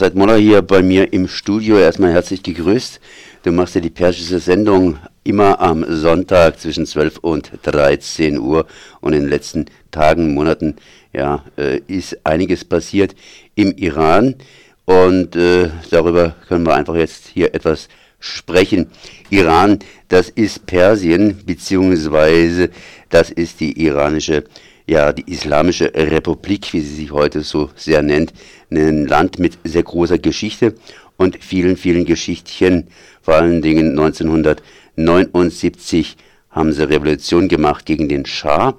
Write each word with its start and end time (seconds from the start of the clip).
Seit 0.00 0.14
Moller 0.14 0.38
hier 0.38 0.62
bei 0.62 0.80
mir 0.82 1.12
im 1.12 1.28
Studio. 1.28 1.76
Erstmal 1.76 2.14
herzlich 2.14 2.42
gegrüßt. 2.42 3.00
Du 3.42 3.52
machst 3.52 3.74
ja 3.74 3.82
die 3.82 3.90
persische 3.90 4.38
Sendung 4.38 4.96
immer 5.24 5.60
am 5.60 5.84
Sonntag 5.86 6.58
zwischen 6.58 6.86
12 6.86 7.18
und 7.18 7.52
13 7.64 8.38
Uhr. 8.38 8.64
Und 9.02 9.12
in 9.12 9.24
den 9.24 9.28
letzten 9.28 9.66
Tagen, 9.90 10.32
Monaten, 10.32 10.76
ja, 11.12 11.44
äh, 11.58 11.82
ist 11.86 12.16
einiges 12.24 12.64
passiert 12.64 13.14
im 13.54 13.72
Iran. 13.76 14.36
Und 14.86 15.36
äh, 15.36 15.68
darüber 15.90 16.34
können 16.48 16.64
wir 16.64 16.76
einfach 16.76 16.94
jetzt 16.94 17.26
hier 17.26 17.54
etwas 17.54 17.90
sprechen. 18.20 18.86
Iran, 19.28 19.80
das 20.08 20.30
ist 20.30 20.64
Persien, 20.64 21.44
beziehungsweise 21.44 22.70
das 23.10 23.30
ist 23.30 23.60
die 23.60 23.78
iranische 23.84 24.44
ja, 24.90 25.12
die 25.12 25.32
Islamische 25.32 25.92
Republik, 25.94 26.72
wie 26.72 26.80
sie 26.80 26.96
sich 26.96 27.12
heute 27.12 27.42
so 27.42 27.70
sehr 27.76 28.02
nennt, 28.02 28.32
ein 28.72 29.06
Land 29.06 29.38
mit 29.38 29.56
sehr 29.62 29.84
großer 29.84 30.18
Geschichte 30.18 30.74
und 31.16 31.38
vielen, 31.40 31.76
vielen 31.76 32.04
Geschichtchen. 32.04 32.88
Vor 33.22 33.36
allen 33.36 33.62
Dingen 33.62 33.90
1979 33.90 36.16
haben 36.50 36.72
sie 36.72 36.88
Revolution 36.88 37.46
gemacht 37.46 37.86
gegen 37.86 38.08
den 38.08 38.26
Schah. 38.26 38.74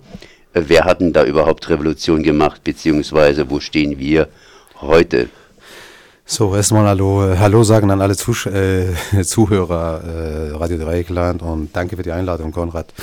Wer 0.54 0.84
hat 0.84 1.00
denn 1.00 1.14
da 1.14 1.24
überhaupt 1.24 1.70
Revolution 1.70 2.24
gemacht, 2.24 2.66
beziehungsweise 2.66 3.50
wo 3.50 3.62
stehen 3.62 3.98
wir 3.98 4.28
heute? 4.82 5.30
So, 6.26 6.54
erstmal 6.54 6.88
Hallo, 6.88 7.38
Hallo 7.40 7.64
sagen 7.64 7.90
an 7.90 8.02
alle 8.02 8.18
Zusch 8.18 8.48
äh, 8.48 8.88
Zuhörer 9.24 10.04
äh, 10.04 10.52
Radio 10.58 10.78
Dreieckland 10.78 11.42
und 11.42 11.74
danke 11.74 11.96
für 11.96 12.04
die 12.04 12.12
Einladung, 12.12 12.52
Konrad. 12.52 12.94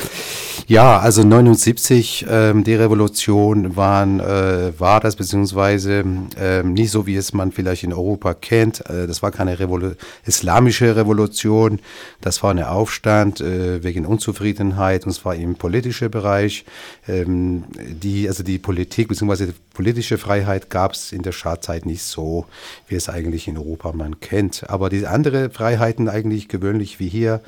Ja, 0.69 0.99
also 0.99 1.25
79, 1.25 2.27
ähm, 2.29 2.63
die 2.63 2.75
Revolution 2.75 3.75
waren, 3.75 4.21
äh, 4.21 4.79
war 4.79 5.01
das 5.01 5.17
beziehungsweise 5.17 6.05
ähm, 6.39 6.75
nicht 6.75 6.91
so, 6.91 7.07
wie 7.07 7.17
es 7.17 7.33
man 7.33 7.53
vielleicht 7.53 7.85
in 7.85 7.95
Europa 7.95 8.35
kennt. 8.35 8.85
Äh, 8.91 9.07
das 9.07 9.23
war 9.23 9.31
keine 9.31 9.59
Revolu 9.59 9.93
islamische 10.27 10.95
Revolution, 10.95 11.81
das 12.21 12.43
war 12.43 12.51
ein 12.51 12.63
Aufstand 12.63 13.41
äh, 13.41 13.83
wegen 13.83 14.05
Unzufriedenheit 14.05 15.07
und 15.07 15.13
zwar 15.13 15.37
im 15.37 15.55
politischen 15.55 16.11
Bereich. 16.11 16.67
Ähm, 17.09 17.65
die, 17.79 18.29
also 18.29 18.43
die 18.43 18.59
Politik 18.59 19.09
beziehungsweise 19.09 19.47
die 19.47 19.55
politische 19.73 20.19
Freiheit 20.19 20.69
gab 20.69 20.93
es 20.93 21.13
in 21.13 21.23
der 21.23 21.33
Schadzeit 21.33 21.87
nicht 21.87 22.03
so, 22.03 22.45
wie 22.89 22.97
es 22.97 23.09
eigentlich 23.09 23.49
in 23.49 23.57
Europa 23.57 23.93
man 23.93 24.21
kennt. 24.21 24.69
Aber 24.69 24.91
die 24.91 25.07
andere 25.07 25.49
Freiheiten 25.49 26.11
eigentlich 26.11 26.47
gewöhnlich 26.47 27.01
wie 27.01 27.09
hier 27.09 27.41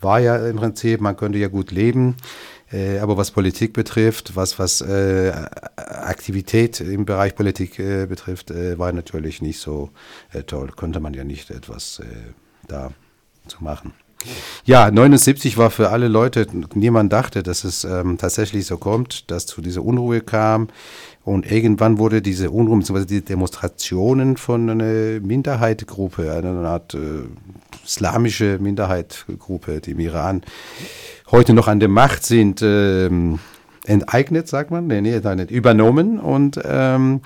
war 0.00 0.20
ja 0.20 0.48
im 0.48 0.56
Prinzip, 0.56 1.00
man 1.00 1.16
könnte 1.16 1.38
ja 1.38 1.48
gut 1.48 1.70
leben. 1.70 2.16
Äh, 2.70 2.98
aber 2.98 3.16
was 3.16 3.30
Politik 3.30 3.72
betrifft, 3.72 4.36
was, 4.36 4.58
was 4.58 4.82
äh, 4.82 5.32
Aktivität 5.76 6.80
im 6.80 7.06
Bereich 7.06 7.34
Politik 7.34 7.78
äh, 7.78 8.06
betrifft, 8.06 8.50
äh, 8.50 8.78
war 8.78 8.92
natürlich 8.92 9.40
nicht 9.40 9.58
so 9.58 9.90
äh, 10.32 10.42
toll. 10.42 10.70
Konnte 10.76 11.00
man 11.00 11.14
ja 11.14 11.24
nicht 11.24 11.50
etwas 11.50 12.00
äh, 12.00 12.04
da 12.66 12.92
zu 13.46 13.64
machen. 13.64 13.94
Ja, 14.64 14.90
79 14.90 15.56
war 15.56 15.70
für 15.70 15.90
alle 15.90 16.08
Leute, 16.08 16.46
niemand 16.74 17.12
dachte, 17.12 17.42
dass 17.42 17.64
es 17.64 17.84
ähm, 17.84 18.18
tatsächlich 18.18 18.66
so 18.66 18.76
kommt, 18.76 19.30
dass 19.30 19.46
zu 19.46 19.62
dieser 19.62 19.84
Unruhe 19.84 20.20
kam. 20.20 20.68
Und 21.24 21.50
irgendwann 21.50 21.98
wurde 21.98 22.20
diese 22.20 22.50
Unruhe, 22.50 22.78
beziehungsweise 22.78 23.06
die 23.06 23.24
Demonstrationen 23.24 24.36
von 24.36 24.68
einer 24.68 25.20
Minderheitgruppe, 25.20 26.32
einer 26.32 26.68
Art 26.68 26.96
islamische 27.88 28.58
Minderheitgruppe, 28.60 29.80
die 29.80 29.92
im 29.92 30.00
Iran 30.00 30.42
heute 31.30 31.54
noch 31.54 31.68
an 31.68 31.80
der 31.80 31.88
Macht 31.88 32.24
sind, 32.24 32.60
ähm, 32.62 33.38
enteignet, 33.86 34.46
sagt 34.46 34.70
man, 34.70 34.86
nee, 34.86 35.00
nee, 35.00 35.18
nicht 35.18 35.50
übernommen 35.50 36.20
und 36.20 36.60
ähm, 36.64 37.22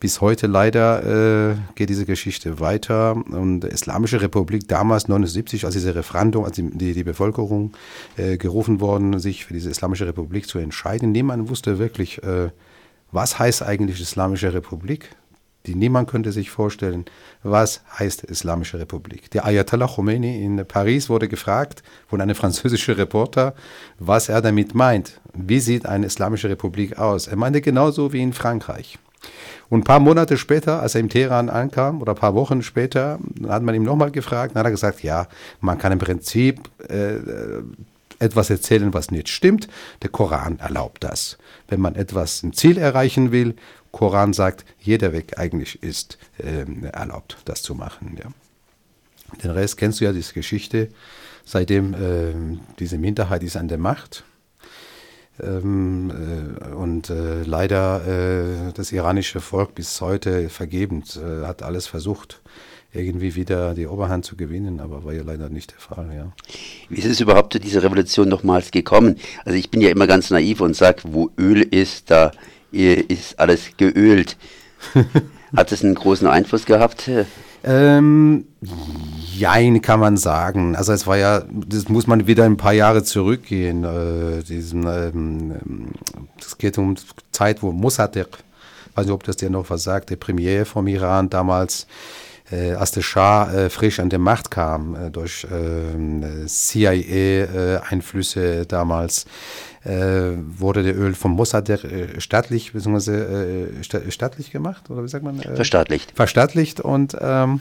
bis 0.00 0.20
heute 0.20 0.46
leider 0.46 1.50
äh, 1.50 1.56
geht 1.74 1.88
diese 1.88 2.06
Geschichte 2.06 2.60
weiter. 2.60 3.16
Und 3.16 3.60
die 3.60 3.66
Islamische 3.68 4.22
Republik 4.22 4.68
damals 4.68 5.08
79, 5.08 5.64
als 5.64 5.74
diese 5.74 5.96
Referendum, 5.96 6.44
als 6.44 6.54
die, 6.56 6.92
die 6.94 7.02
Bevölkerung 7.02 7.72
äh, 8.16 8.36
gerufen 8.36 8.80
worden, 8.80 9.18
sich 9.18 9.44
für 9.44 9.54
diese 9.54 9.70
Islamische 9.70 10.06
Republik 10.06 10.46
zu 10.46 10.58
entscheiden, 10.58 11.10
niemand 11.10 11.48
wusste 11.48 11.80
wirklich, 11.80 12.22
äh, 12.22 12.50
was 13.10 13.40
heißt 13.40 13.64
eigentlich 13.64 14.00
Islamische 14.00 14.54
Republik. 14.54 15.10
Die, 15.68 15.74
niemand 15.74 16.08
könnte 16.08 16.32
sich 16.32 16.50
vorstellen, 16.50 17.04
was 17.42 17.82
heißt 17.98 18.24
Islamische 18.24 18.78
Republik. 18.78 19.30
Der 19.32 19.44
Ayatollah 19.44 19.86
Khomeini 19.86 20.42
in 20.42 20.64
Paris 20.66 21.10
wurde 21.10 21.28
gefragt 21.28 21.82
von 22.06 22.22
einem 22.22 22.34
französischen 22.34 22.94
Reporter, 22.94 23.54
was 23.98 24.30
er 24.30 24.40
damit 24.40 24.74
meint. 24.74 25.20
Wie 25.34 25.60
sieht 25.60 25.84
eine 25.84 26.06
Islamische 26.06 26.48
Republik 26.48 26.98
aus? 26.98 27.26
Er 27.26 27.36
meinte 27.36 27.60
genauso 27.60 28.14
wie 28.14 28.22
in 28.22 28.32
Frankreich. 28.32 28.98
Und 29.68 29.80
ein 29.80 29.84
paar 29.84 30.00
Monate 30.00 30.38
später, 30.38 30.80
als 30.80 30.94
er 30.94 31.02
im 31.02 31.10
Teheran 31.10 31.50
ankam, 31.50 32.00
oder 32.00 32.12
ein 32.12 32.18
paar 32.18 32.34
Wochen 32.34 32.62
später, 32.62 33.18
hat 33.46 33.62
man 33.62 33.74
ihm 33.74 33.82
nochmal 33.82 34.10
gefragt, 34.10 34.54
dann 34.54 34.60
hat 34.60 34.68
er 34.68 34.70
gesagt, 34.70 35.02
ja, 35.02 35.28
man 35.60 35.76
kann 35.76 35.92
im 35.92 35.98
Prinzip 35.98 36.60
äh, 36.88 37.16
etwas 38.18 38.50
erzählen, 38.50 38.92
was 38.94 39.10
nicht 39.10 39.28
stimmt. 39.28 39.68
Der 40.02 40.10
Koran 40.10 40.58
erlaubt 40.58 41.04
das. 41.04 41.38
Wenn 41.68 41.80
man 41.80 41.94
etwas 41.94 42.42
ein 42.42 42.52
Ziel 42.52 42.78
erreichen 42.78 43.32
will, 43.32 43.54
Koran 43.92 44.32
sagt, 44.32 44.64
jeder 44.78 45.12
Weg 45.12 45.38
eigentlich 45.38 45.82
ist 45.82 46.18
äh, 46.38 46.64
erlaubt, 46.88 47.38
das 47.44 47.62
zu 47.62 47.74
machen. 47.74 48.18
Ja. 48.18 48.30
Den 49.42 49.50
Rest 49.50 49.76
kennst 49.76 50.00
du 50.00 50.04
ja, 50.04 50.12
diese 50.12 50.34
Geschichte. 50.34 50.88
Seitdem 51.44 51.94
äh, 51.94 52.58
diese 52.78 52.98
Minderheit 52.98 53.42
ist 53.42 53.56
an 53.56 53.68
der 53.68 53.78
Macht 53.78 54.24
ähm, 55.42 56.10
äh, 56.10 56.74
und 56.74 57.10
äh, 57.10 57.42
leider 57.44 58.06
äh, 58.06 58.72
das 58.74 58.92
iranische 58.92 59.40
Volk 59.40 59.74
bis 59.74 60.00
heute 60.00 60.48
vergebens 60.48 61.16
äh, 61.16 61.46
hat 61.46 61.62
alles 61.62 61.86
versucht, 61.86 62.40
irgendwie 62.92 63.34
wieder 63.34 63.74
die 63.74 63.86
Oberhand 63.86 64.24
zu 64.24 64.36
gewinnen, 64.36 64.80
aber 64.80 65.04
war 65.04 65.12
ja 65.12 65.22
leider 65.22 65.48
nicht 65.48 65.72
der 65.72 65.78
Fall. 65.78 66.10
Ja. 66.14 66.32
Wie 66.88 66.98
ist 66.98 67.06
es 67.06 67.20
überhaupt 67.20 67.52
zu 67.52 67.60
dieser 67.60 67.82
Revolution 67.82 68.28
nochmals 68.28 68.70
gekommen? 68.70 69.16
Also 69.44 69.58
ich 69.58 69.70
bin 69.70 69.80
ja 69.80 69.90
immer 69.90 70.06
ganz 70.06 70.30
naiv 70.30 70.60
und 70.60 70.74
sage, 70.74 71.02
wo 71.04 71.30
Öl 71.38 71.62
ist, 71.62 72.10
da 72.10 72.32
ist 72.70 73.38
alles 73.38 73.70
geölt. 73.76 74.36
Hat 75.56 75.72
es 75.72 75.82
einen 75.82 75.94
großen 75.94 76.26
Einfluss 76.26 76.66
gehabt? 76.66 77.10
Ähm, 77.64 78.44
jein, 79.34 79.82
kann 79.82 80.00
man 80.00 80.16
sagen. 80.16 80.76
Also 80.76 80.92
es 80.92 81.06
war 81.06 81.16
ja, 81.16 81.42
das 81.50 81.88
muss 81.88 82.06
man 82.06 82.26
wieder 82.26 82.44
ein 82.44 82.56
paar 82.56 82.72
Jahre 82.72 83.02
zurückgehen. 83.02 83.84
Äh, 83.84 84.42
diesen, 84.42 84.84
ähm, 84.86 85.92
das 86.38 86.58
geht 86.58 86.78
um 86.78 86.96
Zeit, 87.32 87.62
wo 87.62 87.72
Mossadegh, 87.72 88.38
weiß 88.94 89.06
nicht, 89.06 89.14
ob 89.14 89.24
das 89.24 89.36
dir 89.36 89.50
noch 89.50 89.70
was 89.70 89.82
sagt, 89.82 90.10
der 90.10 90.16
Premier 90.16 90.66
vom 90.66 90.86
Iran 90.86 91.30
damals, 91.30 91.86
äh, 92.50 92.72
als 92.72 92.92
der 92.92 93.02
Schah 93.02 93.52
äh, 93.52 93.68
frisch 93.70 94.00
an 94.00 94.08
der 94.10 94.18
Macht 94.18 94.50
kam, 94.50 94.94
äh, 94.94 95.10
durch 95.10 95.46
ähm, 95.52 96.24
CIA-Einflüsse 96.46 98.66
damals, 98.66 99.26
äh, 99.84 100.32
wurde 100.36 100.82
der 100.82 100.96
Öl 100.96 101.14
vom 101.14 101.32
Mossadegh 101.32 101.84
äh, 101.84 102.20
staatlich, 102.20 102.72
beziehungsweise 102.72 103.70
äh, 103.70 104.10
staatlich 104.10 104.50
gemacht, 104.50 104.90
oder 104.90 105.04
wie 105.04 105.08
sagt 105.08 105.24
man? 105.24 105.38
verstaatlicht. 105.38 106.12
Verstaatlicht 106.14 106.80
und 106.80 107.16
ähm, 107.20 107.60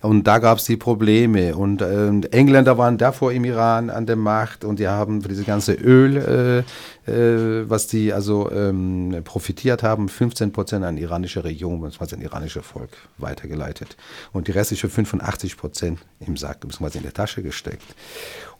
und 0.00 0.28
da 0.28 0.38
gab 0.38 0.58
es 0.58 0.64
die 0.64 0.76
Probleme. 0.76 1.56
Und 1.56 1.82
äh, 1.82 2.08
Engländer 2.30 2.78
waren 2.78 2.98
davor 2.98 3.32
im 3.32 3.44
Iran 3.44 3.90
an 3.90 4.06
der 4.06 4.14
Macht 4.16 4.64
und 4.64 4.78
die 4.78 4.86
haben 4.86 5.22
für 5.22 5.28
diese 5.28 5.42
ganze 5.42 5.74
Öl, 5.74 6.64
äh, 7.06 7.10
äh, 7.10 7.68
was 7.68 7.88
die 7.88 8.12
also 8.12 8.48
ähm, 8.52 9.16
profitiert 9.24 9.82
haben, 9.82 10.08
15 10.08 10.52
Prozent 10.52 10.84
an 10.84 10.98
iranische 10.98 11.42
Regierung, 11.42 11.80
beziehungsweise 11.80 12.14
an 12.14 12.22
iranische 12.22 12.62
Volk 12.62 12.90
weitergeleitet. 13.18 13.96
Und 14.32 14.46
die 14.46 14.52
restliche 14.52 14.88
85 14.88 15.56
Prozent 15.56 15.98
im 16.20 16.36
Sack, 16.36 16.60
beziehungsweise 16.60 16.98
in 16.98 17.04
der 17.04 17.14
Tasche 17.14 17.42
gesteckt. 17.42 17.96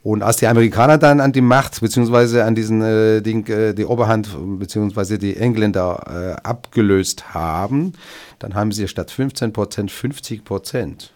Und 0.02 0.22
als 0.22 0.38
die 0.38 0.46
Amerikaner 0.46 0.98
dann 0.98 1.20
an 1.20 1.32
die 1.32 1.40
Macht, 1.40 1.80
beziehungsweise 1.80 2.44
an 2.44 2.56
diesen 2.56 2.82
äh, 2.82 3.20
Ding, 3.20 3.46
äh, 3.46 3.74
die 3.74 3.84
Oberhand, 3.84 4.28
beziehungsweise 4.58 5.18
die 5.18 5.36
Engländer 5.36 6.36
äh, 6.42 6.48
abgelöst 6.48 7.34
haben, 7.34 7.92
dann 8.40 8.54
haben 8.54 8.72
sie 8.72 8.88
statt 8.88 9.10
15 9.10 9.52
Prozent 9.52 9.90
50 9.90 10.44
Prozent 10.44 11.12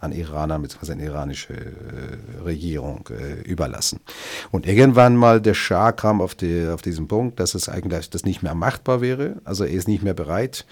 an 0.00 0.12
Iraner 0.12 0.58
bzw. 0.58 0.92
an 0.92 1.00
iranische 1.00 1.54
äh, 1.54 2.42
Regierung 2.42 3.08
äh, 3.10 3.40
überlassen. 3.42 4.00
Und 4.50 4.66
irgendwann 4.66 5.16
mal 5.16 5.40
der 5.40 5.54
Schah 5.54 5.92
kam 5.92 6.20
auf, 6.20 6.34
die, 6.34 6.66
auf 6.68 6.82
diesen 6.82 7.06
Punkt, 7.06 7.38
dass 7.38 7.54
es 7.54 7.68
eigentlich 7.68 8.10
das 8.10 8.24
nicht 8.24 8.42
mehr 8.42 8.54
machbar 8.54 9.00
wäre. 9.00 9.36
Also 9.44 9.64
er 9.64 9.70
ist 9.70 9.88
nicht 9.88 10.02
mehr 10.02 10.14
bereit, 10.14 10.64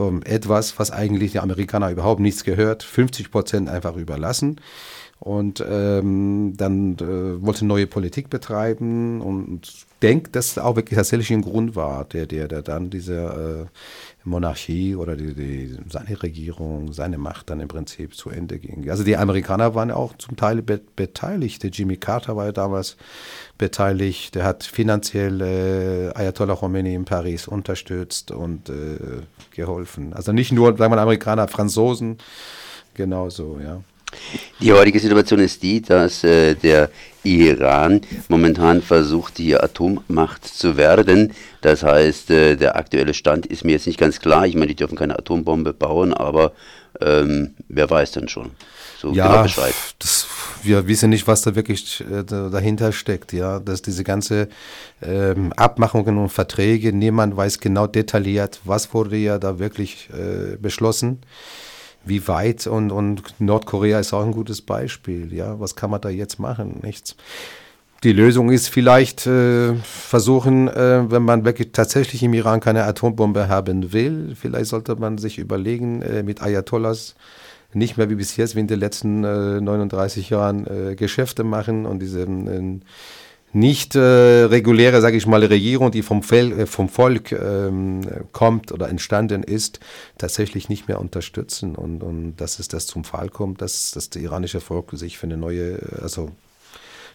von 0.00 0.22
etwas, 0.22 0.78
was 0.78 0.90
eigentlich 0.90 1.32
die 1.32 1.40
Amerikaner 1.40 1.90
überhaupt 1.90 2.20
nichts 2.20 2.44
gehört, 2.44 2.82
50 2.82 3.30
Prozent 3.30 3.68
einfach 3.68 3.96
überlassen. 3.96 4.60
Und 5.20 5.62
ähm, 5.68 6.54
dann 6.56 6.94
äh, 6.94 7.44
wollte 7.44 7.66
neue 7.66 7.86
Politik 7.86 8.30
betreiben 8.30 9.20
und 9.20 9.86
denke, 10.00 10.30
dass 10.30 10.56
auch 10.56 10.76
wirklich 10.76 10.96
tatsächlich 10.96 11.30
ein 11.30 11.42
Grund 11.42 11.76
war, 11.76 12.06
der, 12.06 12.24
der, 12.24 12.48
der 12.48 12.62
dann 12.62 12.88
diese 12.88 13.68
äh, 13.68 14.26
Monarchie 14.26 14.96
oder 14.96 15.16
die, 15.16 15.34
die, 15.34 15.76
seine 15.90 16.22
Regierung, 16.22 16.94
seine 16.94 17.18
Macht 17.18 17.50
dann 17.50 17.60
im 17.60 17.68
Prinzip 17.68 18.14
zu 18.14 18.30
Ende 18.30 18.58
ging. 18.58 18.88
Also 18.88 19.04
die 19.04 19.18
Amerikaner 19.18 19.74
waren 19.74 19.90
auch 19.90 20.16
zum 20.16 20.36
Teil 20.36 20.62
be 20.62 20.80
beteiligt. 20.96 21.64
Jimmy 21.76 21.98
Carter 21.98 22.36
war 22.36 22.46
ja 22.46 22.52
damals 22.52 22.96
beteiligt. 23.58 24.34
Der 24.34 24.44
hat 24.44 24.64
finanziell 24.64 25.42
äh, 25.42 26.18
Ayatollah 26.18 26.56
Khomeini 26.56 26.94
in 26.94 27.04
Paris 27.04 27.46
unterstützt 27.46 28.30
und 28.30 28.70
äh, 28.70 29.20
geholfen. 29.54 30.14
Also 30.14 30.32
nicht 30.32 30.50
nur, 30.50 30.78
sagen 30.78 30.94
wir 30.94 30.98
Amerikaner, 30.98 31.46
Franzosen, 31.46 32.16
genauso, 32.94 33.58
ja. 33.62 33.82
Die 34.60 34.72
heutige 34.72 35.00
Situation 35.00 35.40
ist 35.40 35.62
die, 35.62 35.80
dass 35.80 36.24
äh, 36.24 36.54
der 36.54 36.90
Iran 37.22 38.00
momentan 38.28 38.82
versucht, 38.82 39.38
die 39.38 39.56
Atommacht 39.56 40.44
zu 40.46 40.76
werden. 40.76 41.32
Das 41.60 41.82
heißt, 41.82 42.30
äh, 42.30 42.56
der 42.56 42.76
aktuelle 42.76 43.14
Stand 43.14 43.46
ist 43.46 43.64
mir 43.64 43.72
jetzt 43.72 43.86
nicht 43.86 43.98
ganz 43.98 44.20
klar. 44.20 44.46
Ich 44.46 44.54
meine, 44.54 44.68
die 44.68 44.76
dürfen 44.76 44.96
keine 44.96 45.18
Atombombe 45.18 45.72
bauen, 45.72 46.14
aber 46.14 46.52
ähm, 47.00 47.54
wer 47.68 47.88
weiß 47.88 48.12
dann 48.12 48.28
schon. 48.28 48.50
So 48.98 49.12
ja, 49.12 49.28
genau 49.28 49.42
Bescheid. 49.44 49.74
Das, 49.98 50.26
wir 50.62 50.86
wissen 50.86 51.10
nicht, 51.10 51.26
was 51.26 51.42
da 51.42 51.54
wirklich 51.54 52.02
äh, 52.02 52.22
dahinter 52.24 52.92
steckt. 52.92 53.32
Ja, 53.32 53.60
dass 53.60 53.80
diese 53.80 54.04
ganze 54.04 54.48
ähm, 55.02 55.52
Abmachungen 55.54 56.18
und 56.18 56.28
Verträge, 56.28 56.92
niemand 56.92 57.36
weiß 57.36 57.60
genau 57.60 57.86
detailliert, 57.86 58.60
was 58.64 58.92
wurde 58.92 59.16
ja 59.16 59.38
da 59.38 59.58
wirklich 59.58 60.08
äh, 60.12 60.56
beschlossen 60.56 61.20
wie 62.04 62.26
weit 62.28 62.66
und, 62.66 62.90
und 62.90 63.40
Nordkorea 63.40 64.00
ist 64.00 64.12
auch 64.12 64.24
ein 64.24 64.32
gutes 64.32 64.62
Beispiel. 64.62 65.32
Ja, 65.32 65.60
was 65.60 65.76
kann 65.76 65.90
man 65.90 66.00
da 66.00 66.08
jetzt 66.08 66.38
machen? 66.38 66.80
Nichts. 66.82 67.16
Die 68.02 68.12
Lösung 68.12 68.50
ist 68.50 68.68
vielleicht 68.68 69.26
äh, 69.26 69.74
versuchen, 69.74 70.68
äh, 70.68 71.10
wenn 71.10 71.22
man 71.22 71.44
wirklich 71.44 71.72
tatsächlich 71.72 72.22
im 72.22 72.32
Iran 72.32 72.60
keine 72.60 72.84
Atombombe 72.84 73.48
haben 73.48 73.92
will, 73.92 74.34
vielleicht 74.40 74.66
sollte 74.66 74.96
man 74.96 75.18
sich 75.18 75.38
überlegen, 75.38 76.00
äh, 76.00 76.22
mit 76.22 76.40
Ayatollahs 76.42 77.14
nicht 77.74 77.98
mehr 77.98 78.08
wie 78.08 78.14
bis 78.14 78.36
jetzt, 78.36 78.56
wie 78.56 78.60
in 78.60 78.66
den 78.68 78.80
letzten 78.80 79.20
39 79.20 80.30
äh, 80.30 80.34
Jahren, 80.34 80.66
äh, 80.66 80.94
Geschäfte 80.96 81.44
machen 81.44 81.84
und 81.86 82.00
diese 82.00 82.22
äh, 82.22 82.80
nicht 83.52 83.96
äh, 83.96 84.00
reguläre, 84.00 85.00
sage 85.00 85.16
ich 85.16 85.26
mal, 85.26 85.42
Regierung, 85.44 85.90
die 85.90 86.02
vom, 86.02 86.22
Fel 86.22 86.52
äh, 86.52 86.66
vom 86.66 86.88
Volk 86.88 87.32
ähm, 87.32 88.02
kommt 88.32 88.70
oder 88.72 88.88
entstanden 88.88 89.42
ist, 89.42 89.80
tatsächlich 90.18 90.68
nicht 90.68 90.88
mehr 90.88 91.00
unterstützen. 91.00 91.74
Und, 91.74 92.02
und 92.02 92.36
dass 92.36 92.58
es 92.58 92.68
das 92.68 92.86
zum 92.86 93.04
Fall 93.04 93.28
kommt, 93.28 93.60
dass, 93.60 93.90
dass 93.90 94.10
das 94.10 94.22
iranische 94.22 94.60
Volk 94.60 94.90
sich 94.92 95.18
für 95.18 95.26
eine 95.26 95.36
neue, 95.36 95.80
also 96.00 96.30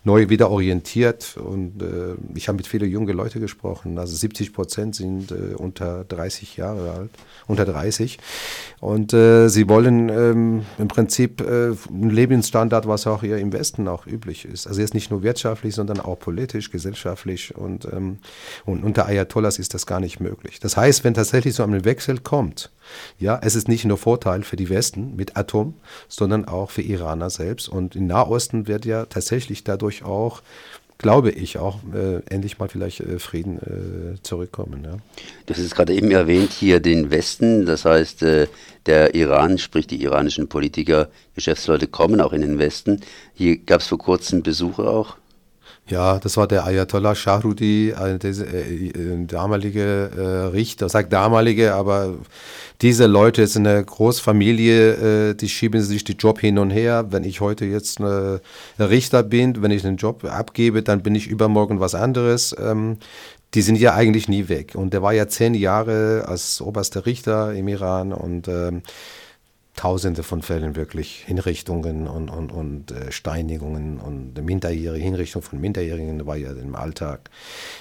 neu 0.05 0.29
wieder 0.29 0.49
orientiert. 0.49 1.35
Und 1.37 1.81
äh, 1.81 2.15
ich 2.35 2.47
habe 2.47 2.57
mit 2.57 2.67
vielen 2.67 2.89
jungen 2.89 3.15
Leuten 3.15 3.41
gesprochen. 3.41 3.97
Also 3.97 4.15
70 4.15 4.53
Prozent 4.53 4.95
sind 4.95 5.31
äh, 5.31 5.55
unter 5.57 6.05
30 6.05 6.55
Jahre 6.57 6.91
alt, 6.91 7.09
unter 7.47 7.65
30. 7.65 8.19
Und 8.79 9.13
äh, 9.13 9.49
sie 9.49 9.67
wollen 9.67 10.09
ähm, 10.09 10.65
im 10.77 10.87
Prinzip 10.87 11.41
äh, 11.41 11.71
einen 11.89 12.11
Lebensstandard, 12.11 12.87
was 12.87 13.07
auch 13.07 13.21
hier 13.21 13.37
im 13.37 13.51
Westen 13.51 13.87
auch 13.87 14.05
üblich 14.05 14.45
ist. 14.45 14.67
Also 14.67 14.79
jetzt 14.81 14.93
nicht 14.93 15.09
nur 15.09 15.23
wirtschaftlich, 15.23 15.75
sondern 15.75 15.99
auch 15.99 16.19
politisch, 16.19 16.71
gesellschaftlich. 16.71 17.55
Und, 17.55 17.85
ähm, 17.91 18.19
und 18.65 18.83
unter 18.83 19.07
Ayatollahs 19.07 19.59
ist 19.59 19.73
das 19.73 19.85
gar 19.87 19.99
nicht 19.99 20.19
möglich. 20.19 20.59
Das 20.59 20.77
heißt, 20.77 21.03
wenn 21.03 21.15
tatsächlich 21.15 21.55
so 21.55 21.63
ein 21.63 21.83
Wechsel 21.83 22.19
kommt, 22.19 22.71
ja, 23.17 23.39
es 23.41 23.55
ist 23.55 23.67
nicht 23.67 23.85
nur 23.85 23.97
Vorteil 23.97 24.43
für 24.43 24.55
die 24.55 24.69
Westen 24.69 25.15
mit 25.15 25.37
Atom, 25.37 25.75
sondern 26.07 26.45
auch 26.45 26.71
für 26.71 26.81
Iraner 26.81 27.29
selbst. 27.29 27.69
Und 27.69 27.95
im 27.95 28.07
Nahosten 28.07 28.67
wird 28.67 28.85
ja 28.85 29.05
tatsächlich 29.05 29.63
dadurch 29.63 29.94
auch, 30.03 30.42
glaube 30.97 31.31
ich, 31.31 31.57
auch 31.57 31.80
äh, 31.94 32.21
endlich 32.30 32.57
mal 32.57 32.69
vielleicht 32.69 33.01
äh, 33.01 33.19
Frieden 33.19 33.57
äh, 33.59 34.21
zurückkommen. 34.24 34.83
Ja. 34.83 34.97
Das 35.45 35.59
ist 35.59 35.75
gerade 35.75 35.94
eben 35.94 36.12
erwähnt 36.12 36.51
hier 36.51 36.80
den 36.80 37.12
Westen, 37.12 37.65
das 37.65 37.86
heißt, 37.86 38.24
äh, 38.24 38.47
der 38.86 39.13
Iran, 39.15 39.57
sprich 39.57 39.88
die 39.88 40.01
iranischen 40.01 40.47
Politiker, 40.47 41.09
Geschäftsleute 41.36 41.88
kommen 41.88 42.21
auch 42.21 42.33
in 42.33 42.42
den 42.42 42.59
Westen. 42.59 43.01
Hier 43.33 43.57
gab 43.57 43.81
es 43.81 43.88
vor 43.88 43.97
kurzem 43.97 44.44
Besuche 44.44 44.88
auch. 44.88 45.18
Ja, 45.87 46.17
das 46.17 46.35
war 46.35 46.47
der 46.47 46.65
Ayatollah 46.65 47.13
Shahrudi, 47.13 47.91
äh, 47.91 48.17
der, 48.17 48.31
äh, 48.31 48.87
äh, 48.87 49.25
damalige 49.27 50.09
äh, 50.17 50.47
Richter, 50.47 50.89
sagt 50.89 51.13
damalige, 51.13 51.75
aber 51.75 52.15
diese 52.81 53.05
Leute 53.05 53.45
sind 53.45 53.67
eine 53.67 53.85
Großfamilie, 53.85 55.29
äh, 55.29 55.33
die 55.35 55.47
schieben 55.47 55.81
sich 55.83 56.03
die 56.03 56.13
Job 56.13 56.39
hin 56.39 56.57
und 56.57 56.71
her. 56.71 57.05
Wenn 57.11 57.23
ich 57.23 57.39
heute 57.39 57.65
jetzt 57.65 57.99
ein 57.99 58.39
Richter 58.79 59.21
bin, 59.21 59.61
wenn 59.61 59.69
ich 59.69 59.85
einen 59.85 59.97
Job 59.97 60.23
abgebe, 60.25 60.81
dann 60.81 61.03
bin 61.03 61.13
ich 61.13 61.27
übermorgen 61.27 61.79
was 61.79 61.93
anderes. 61.93 62.55
Ähm, 62.59 62.97
die 63.53 63.61
sind 63.61 63.77
ja 63.77 63.93
eigentlich 63.93 64.27
nie 64.27 64.49
weg. 64.49 64.73
Und 64.75 64.91
der 64.91 65.03
war 65.03 65.13
ja 65.13 65.27
zehn 65.27 65.53
Jahre 65.53 66.25
als 66.27 66.61
oberster 66.61 67.05
Richter 67.05 67.53
im 67.53 67.67
Iran 67.67 68.11
und 68.11 68.47
ähm, 68.47 68.81
Tausende 69.75 70.24
von 70.24 70.42
Fällen 70.42 70.75
wirklich 70.75 71.24
Hinrichtungen 71.25 72.07
und, 72.07 72.30
und, 72.30 72.51
und 72.51 72.92
äh, 72.92 73.12
Steinigungen 73.12 74.00
und 74.00 74.42
Minderjährige, 74.42 75.04
Hinrichtung 75.04 75.42
von 75.42 75.60
Minderjährigen 75.60 76.25
war 76.25 76.38
ja 76.38 76.51
im 76.51 76.75
Alltag. 76.75 77.30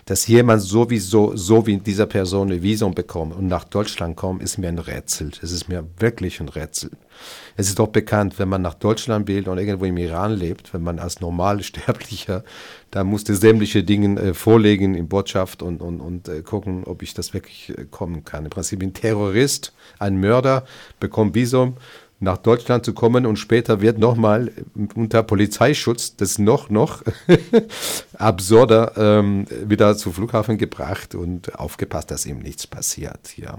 Dass 0.06 0.26
jemand 0.26 0.62
sowieso, 0.62 1.36
so 1.36 1.66
wie 1.66 1.76
dieser 1.76 2.06
Person 2.06 2.50
eine 2.50 2.62
Visum 2.62 2.94
bekommt 2.94 3.36
und 3.36 3.46
nach 3.46 3.64
Deutschland 3.64 4.16
kommt, 4.16 4.42
ist 4.42 4.58
mir 4.58 4.68
ein 4.68 4.78
Rätsel. 4.78 5.30
Es 5.40 5.52
ist 5.52 5.68
mir 5.68 5.84
wirklich 5.98 6.40
ein 6.40 6.48
Rätsel. 6.48 6.90
Es 7.56 7.68
ist 7.68 7.78
doch 7.78 7.88
bekannt, 7.88 8.38
wenn 8.38 8.48
man 8.48 8.62
nach 8.62 8.74
Deutschland 8.74 9.28
will 9.28 9.48
und 9.48 9.58
irgendwo 9.58 9.84
im 9.84 9.96
Iran 9.96 10.32
lebt, 10.32 10.74
wenn 10.74 10.82
man 10.82 10.98
als 10.98 11.20
normaler 11.20 11.62
Sterblicher, 11.62 12.44
da 12.90 13.04
musste 13.04 13.34
sämtliche 13.34 13.84
Dinge 13.84 14.20
äh, 14.20 14.34
vorlegen 14.34 14.94
in 14.94 15.08
Botschaft 15.08 15.62
und, 15.62 15.80
und, 15.80 16.00
und 16.00 16.28
äh, 16.28 16.42
gucken, 16.42 16.84
ob 16.84 17.02
ich 17.02 17.14
das 17.14 17.34
wirklich 17.34 17.70
äh, 17.70 17.86
kommen 17.90 18.24
kann. 18.24 18.44
Im 18.44 18.50
Prinzip 18.50 18.82
ein 18.82 18.94
Terrorist, 18.94 19.72
ein 19.98 20.18
Mörder 20.18 20.64
bekommt 21.00 21.34
Visum, 21.34 21.76
nach 22.20 22.38
Deutschland 22.38 22.84
zu 22.84 22.92
kommen 22.92 23.26
und 23.26 23.36
später 23.36 23.80
wird 23.80 23.98
nochmal 23.98 24.50
unter 24.94 25.22
Polizeischutz 25.22 26.16
das 26.16 26.38
noch, 26.38 26.70
noch 26.70 27.02
absurder 28.18 28.92
ähm, 28.96 29.46
wieder 29.64 29.96
zu 29.96 30.12
Flughafen 30.12 30.58
gebracht 30.58 31.14
und 31.14 31.54
aufgepasst, 31.54 32.10
dass 32.10 32.26
ihm 32.26 32.38
nichts 32.38 32.66
passiert. 32.66 33.36
Ja. 33.36 33.58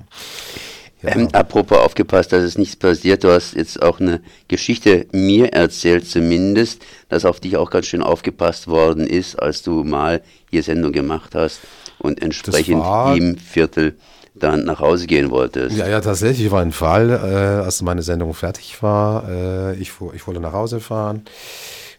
Ja. 1.05 1.15
Ähm, 1.15 1.29
apropos 1.33 1.77
aufgepasst, 1.77 2.31
dass 2.31 2.43
es 2.43 2.57
nichts 2.57 2.75
passiert. 2.75 3.23
Du 3.23 3.31
hast 3.31 3.55
jetzt 3.55 3.81
auch 3.81 3.99
eine 3.99 4.21
Geschichte 4.47 5.07
mir 5.11 5.53
erzählt 5.53 6.07
zumindest, 6.07 6.81
dass 7.09 7.25
auf 7.25 7.39
dich 7.39 7.57
auch 7.57 7.69
ganz 7.69 7.87
schön 7.87 8.01
aufgepasst 8.01 8.67
worden 8.67 9.07
ist, 9.07 9.35
als 9.35 9.61
du 9.61 9.83
mal 9.83 10.21
hier 10.49 10.63
Sendung 10.63 10.91
gemacht 10.91 11.35
hast 11.35 11.61
und 11.99 12.21
entsprechend 12.21 12.83
im 13.15 13.37
Viertel 13.37 13.95
dann 14.35 14.65
nach 14.65 14.79
Hause 14.79 15.07
gehen 15.07 15.31
wolltest. 15.31 15.77
Ja, 15.77 15.87
ja, 15.87 16.01
tatsächlich 16.01 16.51
war 16.51 16.61
ein 16.61 16.73
Fall, 16.73 17.09
äh, 17.09 17.63
als 17.63 17.81
meine 17.81 18.01
Sendung 18.01 18.33
fertig 18.33 18.81
war. 18.83 19.29
Äh, 19.29 19.75
ich, 19.75 19.93
ich 20.13 20.27
wollte 20.27 20.41
nach 20.41 20.53
Hause 20.53 20.79
fahren. 20.79 21.23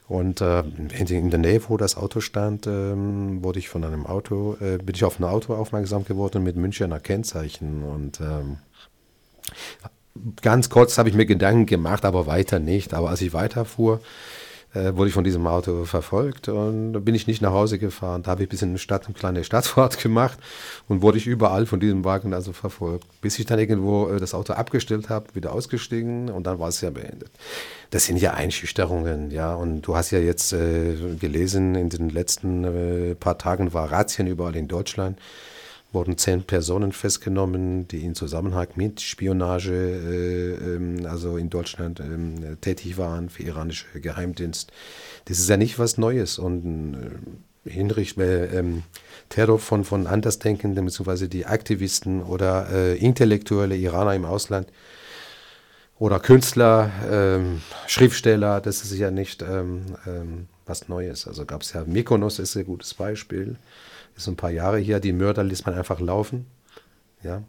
Und 0.08 0.40
äh, 0.40 0.62
in 0.98 1.30
der 1.30 1.38
Nähe, 1.40 1.60
wo 1.68 1.76
das 1.76 1.96
Auto 1.96 2.20
stand, 2.20 2.66
ähm, 2.66 3.42
wurde 3.42 3.58
ich 3.58 3.68
von 3.68 3.82
einem 3.82 4.06
Auto, 4.06 4.56
äh, 4.60 4.78
bin 4.78 4.94
ich 4.94 5.04
auf 5.04 5.18
ein 5.18 5.24
Auto 5.24 5.54
aufmerksam 5.54 6.04
geworden 6.04 6.44
mit 6.44 6.54
Münchener 6.56 7.00
Kennzeichen. 7.00 7.82
Und 7.82 8.20
ähm, 8.20 8.58
Ganz 10.40 10.70
kurz 10.70 10.98
habe 10.98 11.08
ich 11.08 11.14
mir 11.14 11.26
Gedanken 11.26 11.66
gemacht, 11.66 12.04
aber 12.04 12.26
weiter 12.26 12.58
nicht. 12.58 12.94
Aber 12.94 13.10
als 13.10 13.20
ich 13.20 13.32
weiterfuhr, 13.32 14.00
äh, 14.76 14.96
wurde 14.96 15.08
ich 15.08 15.14
von 15.14 15.24
diesem 15.24 15.46
Auto 15.46 15.84
verfolgt 15.84 16.48
und 16.48 16.92
bin 17.04 17.14
ich 17.14 17.26
nicht 17.26 17.40
nach 17.40 17.52
Hause 17.52 17.78
gefahren. 17.78 18.22
Da 18.22 18.32
habe 18.32 18.42
ich 18.42 18.48
ein 18.48 18.50
bisschen 18.50 18.70
eine 18.70 18.78
Stadt, 18.78 19.06
eine 19.06 19.14
kleine 19.14 19.44
Stadtfahrt 19.44 19.98
gemacht 20.02 20.38
und 20.88 21.02
wurde 21.02 21.18
ich 21.18 21.26
überall 21.26 21.66
von 21.66 21.80
diesem 21.80 22.04
Wagen 22.04 22.34
also 22.34 22.52
verfolgt. 22.52 23.06
Bis 23.20 23.38
ich 23.38 23.46
dann 23.46 23.58
irgendwo 23.58 24.08
äh, 24.08 24.20
das 24.20 24.34
Auto 24.34 24.52
abgestellt 24.52 25.08
habe, 25.08 25.34
wieder 25.34 25.52
ausgestiegen 25.52 26.28
und 26.30 26.46
dann 26.46 26.58
war 26.58 26.68
es 26.68 26.80
ja 26.80 26.90
beendet. 26.90 27.30
Das 27.90 28.04
sind 28.04 28.18
ja 28.18 28.34
Einschüchterungen, 28.34 29.30
ja. 29.30 29.54
Und 29.54 29.82
du 29.82 29.96
hast 29.96 30.10
ja 30.10 30.18
jetzt 30.18 30.52
äh, 30.52 30.94
gelesen, 31.18 31.74
in 31.74 31.88
den 31.88 32.10
letzten 32.10 32.64
äh, 32.64 33.14
paar 33.14 33.38
Tagen 33.38 33.72
war 33.72 33.90
Razzien 33.90 34.26
überall 34.26 34.56
in 34.56 34.68
Deutschland 34.68 35.18
wurden 35.96 36.18
zehn 36.18 36.42
Personen 36.42 36.92
festgenommen, 36.92 37.88
die 37.88 38.04
in 38.04 38.14
Zusammenhang 38.14 38.68
mit 38.76 39.00
Spionage, 39.00 39.72
äh, 39.72 40.74
ähm, 40.74 41.06
also 41.06 41.38
in 41.38 41.48
Deutschland 41.48 42.00
äh, 42.00 42.56
tätig 42.56 42.98
waren 42.98 43.30
für 43.30 43.42
iranische 43.42 43.86
Geheimdienst. 43.98 44.70
Das 45.24 45.38
ist 45.38 45.48
ja 45.48 45.56
nicht 45.56 45.78
was 45.78 45.96
Neues 45.96 46.38
und 46.38 46.94
äh, 47.64 47.70
Hinricht, 47.70 48.18
äh, 48.18 48.58
ähm, 48.58 48.82
Terror 49.30 49.58
von, 49.58 49.84
von 49.84 50.06
Andersdenkenden 50.06 50.84
bzw. 50.84 51.28
die 51.28 51.46
Aktivisten 51.46 52.22
oder 52.22 52.68
äh, 52.70 52.98
intellektuelle 52.98 53.74
Iraner 53.74 54.14
im 54.14 54.26
Ausland 54.26 54.68
oder 55.98 56.20
Künstler, 56.20 56.90
ähm, 57.10 57.62
Schriftsteller, 57.86 58.60
das 58.60 58.84
ist 58.84 58.94
ja 58.98 59.10
nicht 59.10 59.40
ähm, 59.40 59.96
ähm, 60.06 60.46
was 60.66 60.90
Neues. 60.90 61.26
Also 61.26 61.46
gab 61.46 61.62
es 61.62 61.72
ja 61.72 61.84
Mykonos 61.86 62.38
ist 62.38 62.54
ein 62.54 62.66
gutes 62.66 62.92
Beispiel 62.92 63.56
ist 64.16 64.26
ein 64.28 64.36
paar 64.36 64.50
Jahre 64.50 64.78
hier, 64.78 65.00
die 65.00 65.12
Mörder 65.12 65.44
lässt 65.44 65.66
man 65.66 65.74
einfach 65.74 66.00
laufen. 66.00 66.46
Ja. 67.22 67.42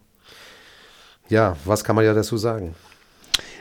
Ja, 1.30 1.58
was 1.66 1.84
kann 1.84 1.96
man 1.96 2.06
ja 2.06 2.14
dazu 2.14 2.38
sagen? 2.38 2.76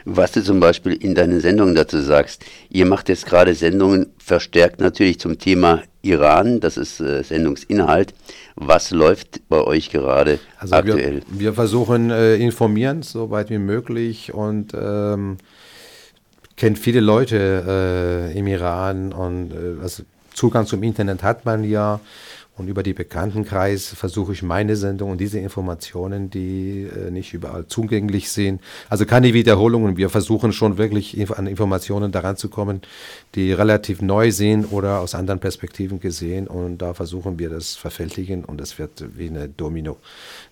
Was 0.05 0.33
du 0.33 0.43
zum 0.43 0.61
Beispiel 0.61 0.93
in 0.93 1.17
deinen 1.17 1.41
Sendungen 1.41 1.75
dazu 1.75 2.01
sagst. 2.01 2.45
Ihr 2.71 2.87
macht 2.87 3.09
jetzt 3.09 3.27
gerade 3.27 3.55
Sendungen 3.55 4.07
verstärkt 4.19 4.81
natürlich 4.81 5.19
zum 5.19 5.39
Thema 5.39 5.83
Iran, 6.03 6.61
das 6.61 6.77
ist 6.77 7.01
äh, 7.01 7.25
Sendungsinhalt. 7.25 8.15
Was 8.55 8.93
läuft 8.93 9.49
bei 9.49 9.61
euch 9.61 9.91
gerade 9.91 10.39
also 10.59 10.77
aktuell? 10.77 11.23
Wir, 11.29 11.41
wir 11.41 11.53
versuchen 11.55 12.11
äh, 12.11 12.37
informieren, 12.37 13.03
soweit 13.03 13.51
wie 13.51 13.59
möglich 13.59 14.33
und 14.33 14.73
ähm, 14.75 15.39
kennt 16.57 16.79
viele 16.79 17.01
Leute 17.01 18.31
äh, 18.33 18.39
im 18.39 18.47
Iran 18.47 19.13
und 19.13 19.53
äh, 19.53 19.83
also 19.83 20.05
Zugang 20.33 20.67
zum 20.67 20.83
Internet 20.83 21.23
hat 21.23 21.45
man 21.45 21.65
ja 21.65 22.01
und 22.57 22.69
über 22.69 22.83
die 22.83 22.95
Bekanntenkreis 22.95 23.89
versuche 23.89 24.33
ich 24.33 24.43
meine 24.43 24.77
Sendung 24.77 25.11
und 25.11 25.21
diese 25.21 25.39
Informationen, 25.39 26.31
die 26.31 26.85
äh, 26.85 27.11
nicht 27.11 27.35
überall 27.35 27.67
zugänglich 27.67 28.31
sind. 28.31 28.63
Also 28.89 29.05
keine 29.05 29.35
Wiederholungen. 29.35 29.99
Wir 29.99 30.09
versuchen 30.09 30.53
schon 30.53 30.79
wirklich 30.79 31.19
an 31.37 31.47
Informationen 31.47 32.13
daran 32.13 32.39
zu 32.39 32.49
kommen, 32.49 32.81
die 33.35 33.53
relativ 33.53 34.01
neu 34.01 34.33
sind 34.33 34.73
oder 34.73 35.01
aus 35.01 35.15
anderen 35.15 35.39
Perspektiven 35.39 36.01
gesehen. 36.01 36.47
Und 36.47 36.79
da 36.79 36.95
versuchen 36.95 37.39
wir 37.39 37.51
das 37.51 37.75
verfältigen 37.75 38.45
und 38.45 38.59
es 38.61 38.79
wird 38.79 39.05
wie 39.17 39.29
eine 39.29 39.49
Domino 39.49 39.99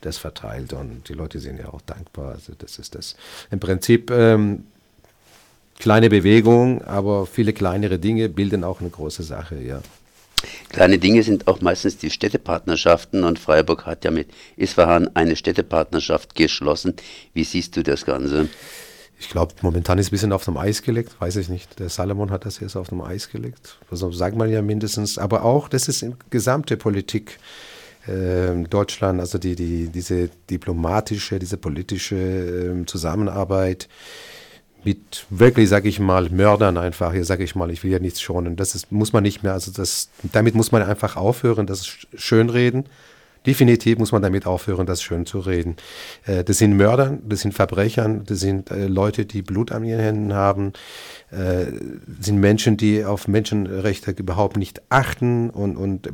das 0.02 0.18
verteilt. 0.18 0.74
Und 0.74 1.08
die 1.08 1.14
Leute 1.14 1.38
sind 1.38 1.58
ja 1.58 1.72
auch 1.72 1.80
dankbar. 1.80 2.32
Also 2.32 2.52
das 2.58 2.78
ist 2.78 2.94
das. 2.94 3.16
Im 3.50 3.60
Prinzip 3.60 4.10
ähm, 4.10 4.64
kleine 5.78 6.10
Bewegung, 6.10 6.82
aber 6.82 7.24
viele 7.24 7.54
kleinere 7.54 7.98
Dinge 7.98 8.28
bilden 8.28 8.62
auch 8.62 8.80
eine 8.80 8.90
große 8.90 9.22
Sache, 9.22 9.56
ja. 9.62 9.80
Kleine 10.70 10.98
Dinge 10.98 11.22
sind 11.22 11.48
auch 11.48 11.60
meistens 11.60 11.96
die 11.98 12.10
Städtepartnerschaften 12.10 13.24
und 13.24 13.38
Freiburg 13.38 13.86
hat 13.86 14.04
ja 14.04 14.10
mit 14.10 14.28
Isfahan 14.56 15.08
eine 15.14 15.36
Städtepartnerschaft 15.36 16.34
geschlossen. 16.34 16.94
Wie 17.32 17.44
siehst 17.44 17.76
du 17.76 17.82
das 17.82 18.04
Ganze? 18.04 18.48
Ich 19.18 19.28
glaube, 19.30 19.54
momentan 19.62 19.98
ist 19.98 20.08
ein 20.08 20.10
bisschen 20.10 20.32
auf 20.32 20.44
dem 20.44 20.56
Eis 20.56 20.82
gelegt, 20.82 21.20
weiß 21.20 21.36
ich 21.36 21.48
nicht. 21.48 21.78
Der 21.78 21.88
Salomon 21.88 22.30
hat 22.30 22.44
das 22.44 22.60
jetzt 22.60 22.76
auf 22.76 22.88
dem 22.88 23.00
Eis 23.00 23.30
gelegt. 23.30 23.78
Also 23.90 24.10
sagt 24.10 24.36
man 24.36 24.50
ja 24.50 24.60
mindestens. 24.60 25.18
Aber 25.18 25.44
auch, 25.44 25.68
das 25.68 25.88
ist 25.88 26.04
gesamte 26.30 26.76
Politik 26.76 27.38
äh, 28.06 28.64
Deutschland, 28.68 29.20
also 29.20 29.38
die, 29.38 29.54
die, 29.54 29.88
diese 29.88 30.28
diplomatische, 30.50 31.38
diese 31.38 31.56
politische 31.56 32.16
äh, 32.16 32.86
Zusammenarbeit 32.86 33.88
mit 34.84 35.26
wirklich, 35.30 35.68
sage 35.68 35.88
ich 35.88 35.98
mal, 35.98 36.28
Mördern 36.30 36.76
einfach, 36.76 37.12
hier 37.12 37.24
sage 37.24 37.44
ich 37.44 37.54
mal, 37.54 37.70
ich 37.70 37.82
will 37.82 37.90
ja 37.90 37.98
nichts 37.98 38.20
schonen. 38.20 38.56
Das 38.56 38.74
ist, 38.74 38.92
muss 38.92 39.12
man 39.12 39.22
nicht 39.22 39.42
mehr, 39.42 39.52
also 39.52 39.72
das, 39.72 40.10
damit 40.32 40.54
muss 40.54 40.72
man 40.72 40.82
einfach 40.82 41.16
aufhören, 41.16 41.66
das 41.66 41.86
schönreden. 42.14 42.84
Definitiv 43.46 43.98
muss 43.98 44.12
man 44.12 44.22
damit 44.22 44.46
aufhören, 44.46 44.86
das 44.86 45.02
schön 45.02 45.26
zu 45.26 45.40
reden. 45.40 45.76
Äh, 46.24 46.44
das 46.44 46.58
sind 46.58 46.76
Mörder, 46.76 47.18
das 47.26 47.40
sind 47.40 47.52
Verbrechern, 47.52 48.24
das 48.24 48.40
sind 48.40 48.70
äh, 48.70 48.86
Leute, 48.86 49.26
die 49.26 49.42
Blut 49.42 49.70
an 49.72 49.84
ihren 49.84 50.00
Händen 50.00 50.34
haben, 50.34 50.72
äh, 51.30 51.66
sind 52.20 52.38
Menschen, 52.38 52.76
die 52.76 53.04
auf 53.04 53.28
Menschenrechte 53.28 54.12
überhaupt 54.12 54.56
nicht 54.56 54.82
achten 54.88 55.50
und, 55.50 55.76
und 55.76 56.08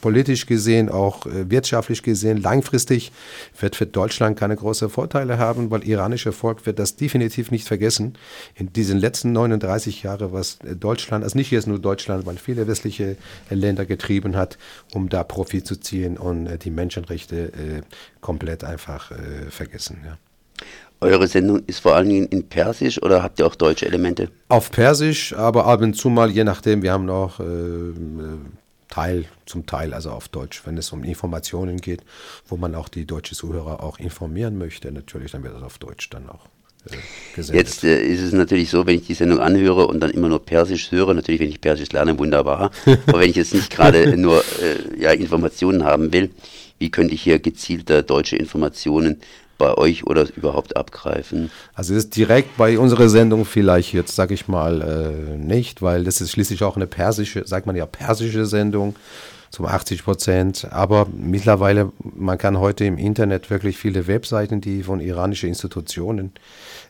politisch 0.00 0.46
gesehen, 0.46 0.88
auch 0.88 1.26
äh, 1.26 1.50
wirtschaftlich 1.50 2.02
gesehen, 2.02 2.42
langfristig 2.42 3.12
wird 3.58 3.76
für 3.76 3.86
Deutschland 3.86 4.38
keine 4.38 4.56
großen 4.56 4.90
Vorteile 4.90 5.38
haben, 5.38 5.70
weil 5.70 5.86
iranische 5.86 6.32
Volk 6.32 6.66
wird 6.66 6.78
das 6.78 6.96
definitiv 6.96 7.50
nicht 7.50 7.66
vergessen. 7.66 8.14
In 8.54 8.72
diesen 8.72 8.98
letzten 8.98 9.32
39 9.32 10.02
Jahren, 10.02 10.32
was 10.32 10.58
Deutschland, 10.78 11.24
also 11.24 11.38
nicht 11.38 11.50
jetzt 11.50 11.66
nur 11.66 11.78
Deutschland, 11.78 12.24
sondern 12.24 12.42
viele 12.42 12.66
westliche 12.66 13.16
Länder 13.48 13.86
getrieben 13.86 14.36
hat, 14.36 14.58
um 14.92 15.08
da 15.08 15.24
Profit 15.24 15.66
zu 15.66 15.76
ziehen 15.76 16.18
und 16.18 16.46
äh, 16.46 16.58
die 16.58 16.73
Menschenrechte 16.74 17.82
komplett 18.20 18.64
einfach 18.64 19.10
vergessen. 19.50 19.98
Ja. 20.04 20.18
Eure 21.00 21.28
Sendung 21.28 21.62
ist 21.66 21.80
vor 21.80 21.94
allen 21.96 22.08
Dingen 22.08 22.26
in 22.28 22.48
Persisch 22.48 23.02
oder 23.02 23.22
habt 23.22 23.38
ihr 23.38 23.46
auch 23.46 23.54
deutsche 23.54 23.86
Elemente? 23.86 24.30
Auf 24.48 24.70
Persisch, 24.70 25.34
aber 25.34 25.66
ab 25.66 25.82
und 25.82 25.94
zu 25.94 26.08
mal, 26.08 26.30
je 26.30 26.44
nachdem, 26.44 26.82
wir 26.82 26.92
haben 26.92 27.04
noch 27.04 27.40
äh, 27.40 27.44
äh, 27.44 27.92
Teil, 28.88 29.26
zum 29.44 29.66
Teil, 29.66 29.92
also 29.92 30.10
auf 30.10 30.28
Deutsch, 30.28 30.62
wenn 30.64 30.78
es 30.78 30.92
um 30.92 31.04
Informationen 31.04 31.76
geht, 31.78 32.02
wo 32.48 32.56
man 32.56 32.74
auch 32.74 32.88
die 32.88 33.06
deutsche 33.06 33.34
Zuhörer 33.34 33.82
auch 33.82 33.98
informieren 33.98 34.56
möchte, 34.56 34.90
natürlich, 34.92 35.32
dann 35.32 35.42
wird 35.42 35.54
das 35.54 35.62
auf 35.62 35.78
Deutsch 35.78 36.08
dann 36.08 36.28
auch. 36.28 36.46
Äh, 36.90 37.40
Jetzt 37.52 37.84
äh, 37.84 38.02
ist 38.02 38.22
es 38.22 38.32
natürlich 38.32 38.70
so, 38.70 38.86
wenn 38.86 38.96
ich 38.96 39.06
die 39.06 39.14
Sendung 39.14 39.40
anhöre 39.40 39.86
und 39.86 40.00
dann 40.00 40.10
immer 40.10 40.28
nur 40.28 40.44
Persisch 40.44 40.90
höre, 40.90 41.12
natürlich, 41.12 41.40
wenn 41.40 41.50
ich 41.50 41.60
Persisch 41.60 41.92
lerne, 41.92 42.18
wunderbar. 42.18 42.70
Aber 43.06 43.20
wenn 43.20 43.28
ich 43.28 43.36
jetzt 43.36 43.52
nicht 43.52 43.70
gerade 43.70 44.16
nur 44.16 44.42
äh, 44.62 45.02
ja, 45.02 45.10
Informationen 45.10 45.84
haben 45.84 46.12
will, 46.12 46.30
wie 46.78 46.90
könnte 46.90 47.14
ich 47.14 47.22
hier 47.22 47.38
gezielter 47.38 48.02
deutsche 48.02 48.36
Informationen 48.36 49.20
bei 49.58 49.74
euch 49.76 50.06
oder 50.06 50.26
überhaupt 50.36 50.76
abgreifen? 50.76 51.50
Also 51.74 51.94
ist 51.94 52.16
direkt 52.16 52.56
bei 52.56 52.78
unserer 52.78 53.08
Sendung 53.08 53.44
vielleicht 53.44 53.92
jetzt, 53.92 54.14
sage 54.14 54.34
ich 54.34 54.48
mal, 54.48 54.82
äh, 54.82 55.36
nicht, 55.36 55.82
weil 55.82 56.04
das 56.04 56.20
ist 56.20 56.32
schließlich 56.32 56.62
auch 56.62 56.76
eine 56.76 56.86
persische, 56.86 57.46
sagt 57.46 57.66
man 57.66 57.76
ja, 57.76 57.86
persische 57.86 58.46
Sendung 58.46 58.96
zum 59.54 59.66
80 59.66 60.04
Prozent. 60.04 60.66
Aber 60.70 61.06
mittlerweile, 61.16 61.92
man 62.02 62.38
kann 62.38 62.58
heute 62.58 62.84
im 62.84 62.98
Internet 62.98 63.50
wirklich 63.50 63.78
viele 63.78 64.06
Webseiten, 64.08 64.60
die 64.60 64.82
von 64.82 65.00
iranischen 65.00 65.48
Institutionen 65.48 66.32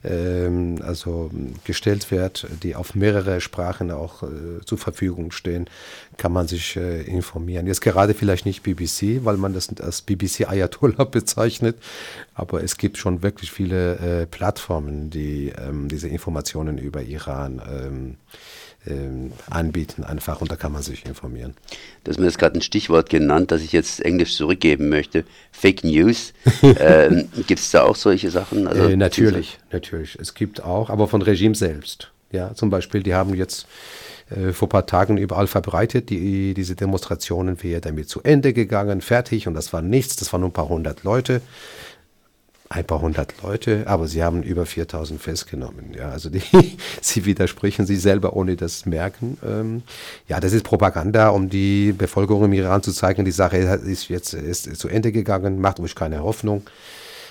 ähm, 0.03 0.81
also 0.83 1.31
gestellt 1.65 2.11
wird, 2.11 2.47
die 2.63 2.75
auf 2.75 2.95
mehrere 2.95 3.41
Sprachen 3.41 3.91
auch 3.91 4.23
äh, 4.23 4.65
zur 4.65 4.79
Verfügung 4.79 5.31
stehen, 5.31 5.69
kann 6.17 6.33
man 6.33 6.49
sich 6.49 6.77
äh, 6.77 7.03
informieren. 7.03 7.67
Jetzt 7.67 7.83
gerade 7.83 8.15
vielleicht 8.15 8.47
nicht 8.47 8.63
BBC, 8.63 9.25
weil 9.25 9.37
man 9.37 9.53
das 9.53 9.69
als 9.81 10.01
BBC 10.01 10.49
Ayatollah 10.49 11.05
bezeichnet, 11.11 11.77
aber 12.35 12.65
es 12.65 12.79
gibt 12.79 12.97
schon 12.97 13.23
wirklich 13.23 13.53
viele 13.53 14.23
äh, 14.23 14.27
Plattformen, 14.27 15.11
die 15.11 15.53
ähm, 15.59 15.89
diese 15.89 16.09
Informationen 16.09 16.79
über 16.79 17.03
Iran 17.03 17.61
ähm, 17.71 18.17
anbieten 19.49 20.05
einfach 20.05 20.41
und 20.41 20.51
da 20.51 20.57
kann 20.57 20.73
man 20.73 20.83
sich 20.83 21.07
informieren. 21.07 21.55
Du 22.03 22.11
hast 22.11 22.19
mir 22.19 22.27
jetzt 22.27 22.39
gerade 22.39 22.59
ein 22.59 22.63
Stichwort 22.63 23.09
genannt, 23.09 23.51
das 23.51 23.63
ich 23.63 23.73
jetzt 23.73 24.05
Englisch 24.05 24.37
zurückgeben 24.37 24.91
möchte. 24.91 25.25
Fake 25.53 25.85
News. 25.85 26.35
ähm, 26.63 27.29
gibt 27.47 27.61
es 27.61 27.71
da 27.71 27.85
auch 27.85 27.97
solche 27.97 28.31
Sachen? 28.31 28.67
Also, 28.67 28.85
äh, 28.85 28.97
natürlich, 28.97 29.59
natürlich. 29.73 30.19
Es 30.21 30.35
gibt 30.35 30.63
auch, 30.63 30.91
aber 30.91 31.09
von 31.09 31.23
Regime 31.23 31.55
selbst. 31.55 32.11
Ja, 32.31 32.55
zum 32.55 32.69
Beispiel, 32.69 33.03
die 33.03 33.15
haben 33.15 33.35
jetzt 33.35 33.67
äh, 34.31 34.53
vor 34.53 34.67
ein 34.67 34.71
paar 34.71 34.87
Tagen 34.87 35.17
überall 35.17 35.47
verbreitet, 35.47 36.11
die, 36.11 36.53
diese 36.53 36.75
Demonstrationen 36.75 37.63
wäre 37.63 37.81
damit 37.81 38.09
zu 38.09 38.23
Ende 38.23 38.53
gegangen, 38.53 39.01
fertig 39.01 39.47
und 39.47 39.55
das 39.55 39.73
war 39.73 39.83
nichts, 39.83 40.17
das 40.17 40.33
waren 40.33 40.41
nur 40.41 40.51
ein 40.51 40.55
paar 40.55 40.69
hundert 40.69 41.05
Leute 41.05 41.41
ein 42.71 42.85
paar 42.85 43.01
hundert 43.01 43.35
Leute, 43.43 43.85
aber 43.87 44.09
sie 44.09 44.23
haben 44.23 44.43
über 44.43 44.67
4000 44.67 45.21
festgenommen. 45.21 45.93
Ja, 45.97 46.09
also 46.11 46.31
die, 46.31 46.43
sie 47.01 47.25
widersprechen 47.25 47.87
sich 47.87 48.01
selber, 48.01 48.35
ohne 48.35 48.57
das 48.57 48.87
merken. 48.87 49.39
Ähm, 49.47 49.83
ja, 50.29 50.41
das 50.41 50.53
ist 50.53 50.65
Propaganda, 50.65 51.29
um 51.29 51.51
die 51.51 51.93
Bevölkerung 51.93 52.45
im 52.47 52.53
Iran 52.53 52.83
zu 52.83 52.93
zeigen, 52.93 53.25
die 53.25 53.31
Sache 53.31 53.59
ist 53.59 54.09
jetzt 54.09 54.35
ist 54.35 54.77
zu 54.77 54.89
Ende 54.89 55.13
gegangen, 55.13 55.61
macht 55.61 55.79
euch 55.81 55.95
keine 55.95 56.23
Hoffnung. 56.23 56.63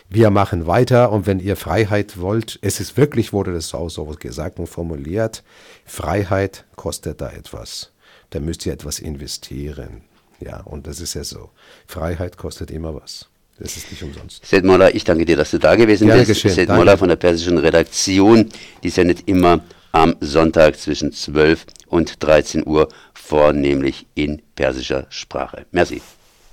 Wir 0.09 0.29
machen 0.29 0.67
weiter 0.67 1.11
und 1.11 1.25
wenn 1.25 1.39
ihr 1.39 1.55
Freiheit 1.55 2.19
wollt, 2.19 2.59
es 2.61 2.79
ist 2.79 2.97
wirklich, 2.97 3.33
wurde 3.33 3.53
das 3.53 3.73
auch 3.73 3.89
so 3.89 4.05
gesagt 4.05 4.59
und 4.59 4.67
formuliert, 4.67 5.43
Freiheit 5.85 6.65
kostet 6.75 7.21
da 7.21 7.31
etwas. 7.31 7.91
Da 8.29 8.39
müsst 8.39 8.65
ihr 8.65 8.73
etwas 8.73 8.99
investieren. 8.99 10.03
Ja, 10.39 10.61
und 10.61 10.87
das 10.87 10.99
ist 10.99 11.13
ja 11.13 11.23
so. 11.23 11.49
Freiheit 11.87 12.37
kostet 12.37 12.69
immer 12.69 12.93
was. 12.93 13.29
Das 13.59 13.77
ist 13.77 13.91
nicht 13.91 14.01
umsonst. 14.03 14.45
Seth 14.45 14.63
Moller, 14.63 14.93
ich 14.95 15.03
danke 15.03 15.25
dir, 15.25 15.37
dass 15.37 15.51
du 15.51 15.59
da 15.59 15.75
gewesen 15.75 16.07
Gerne 16.07 16.23
bist. 16.23 16.41
Geschehen. 16.41 16.55
Seth 16.55 16.69
Moller 16.69 16.97
von 16.97 17.09
der 17.09 17.15
persischen 17.15 17.57
Redaktion, 17.57 18.49
die 18.81 18.89
sendet 18.89 19.27
immer 19.27 19.61
am 19.91 20.15
Sonntag 20.19 20.77
zwischen 20.77 21.11
12 21.11 21.65
und 21.87 22.23
13 22.23 22.65
Uhr, 22.65 22.89
vornehmlich 23.13 24.07
in 24.15 24.41
persischer 24.55 25.05
Sprache. 25.09 25.65
Merci. 25.71 26.01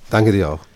Danke 0.09 0.31
dir 0.31 0.51
auch. 0.51 0.70